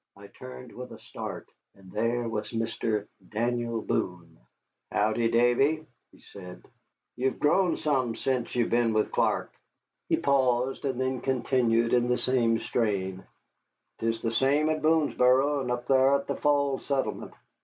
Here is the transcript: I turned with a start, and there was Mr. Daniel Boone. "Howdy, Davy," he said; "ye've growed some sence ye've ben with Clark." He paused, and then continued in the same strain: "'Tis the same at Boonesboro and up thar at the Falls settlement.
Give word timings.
I 0.17 0.25
turned 0.29 0.71
with 0.71 0.91
a 0.93 0.97
start, 0.97 1.47
and 1.75 1.91
there 1.91 2.27
was 2.27 2.49
Mr. 2.53 3.07
Daniel 3.29 3.83
Boone. 3.83 4.35
"Howdy, 4.91 5.29
Davy," 5.29 5.85
he 6.11 6.21
said; 6.33 6.65
"ye've 7.15 7.37
growed 7.37 7.77
some 7.77 8.15
sence 8.15 8.55
ye've 8.55 8.71
ben 8.71 8.93
with 8.95 9.11
Clark." 9.11 9.53
He 10.09 10.17
paused, 10.17 10.85
and 10.85 10.99
then 10.99 11.21
continued 11.21 11.93
in 11.93 12.07
the 12.09 12.17
same 12.17 12.57
strain: 12.57 13.25
"'Tis 13.99 14.23
the 14.23 14.31
same 14.33 14.71
at 14.71 14.81
Boonesboro 14.81 15.59
and 15.61 15.69
up 15.69 15.85
thar 15.85 16.15
at 16.15 16.25
the 16.25 16.35
Falls 16.35 16.83
settlement. 16.87 17.33